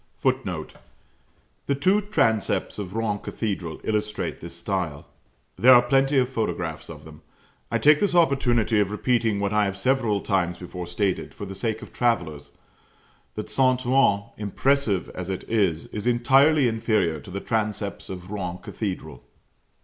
[0.17, 0.73] [Footnote:
[1.67, 5.05] The two transepts of Rouen Cathedral illustrate this style.
[5.59, 7.21] There are plenty of photographs of them.
[7.69, 11.53] I take this opportunity of repeating what I have several times before stated, for the
[11.53, 12.49] sake of travellers,
[13.35, 13.85] that St.
[13.85, 19.23] Ouen, impressive as it is, is entirely inferior to the transepts of Rouen Cathedral.